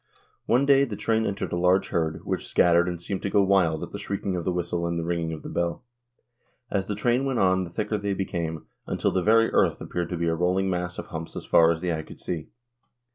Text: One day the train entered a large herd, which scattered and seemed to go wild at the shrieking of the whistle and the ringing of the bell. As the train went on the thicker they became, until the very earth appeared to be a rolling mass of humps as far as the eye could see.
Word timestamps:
One 0.47 0.65
day 0.65 0.83
the 0.83 0.95
train 0.95 1.27
entered 1.27 1.51
a 1.53 1.57
large 1.57 1.89
herd, 1.89 2.25
which 2.25 2.47
scattered 2.47 2.87
and 2.89 2.99
seemed 2.99 3.21
to 3.21 3.29
go 3.29 3.43
wild 3.43 3.83
at 3.83 3.91
the 3.91 3.99
shrieking 3.99 4.35
of 4.35 4.43
the 4.45 4.51
whistle 4.51 4.87
and 4.87 4.97
the 4.97 5.03
ringing 5.03 5.31
of 5.31 5.43
the 5.43 5.47
bell. 5.49 5.83
As 6.71 6.87
the 6.87 6.95
train 6.95 7.23
went 7.23 7.37
on 7.37 7.65
the 7.65 7.69
thicker 7.69 7.99
they 7.99 8.15
became, 8.15 8.65
until 8.87 9.11
the 9.11 9.21
very 9.21 9.51
earth 9.51 9.79
appeared 9.79 10.09
to 10.09 10.17
be 10.17 10.25
a 10.27 10.33
rolling 10.33 10.71
mass 10.71 10.97
of 10.97 11.05
humps 11.09 11.35
as 11.35 11.45
far 11.45 11.69
as 11.69 11.81
the 11.81 11.93
eye 11.93 12.01
could 12.01 12.19
see. 12.19 12.47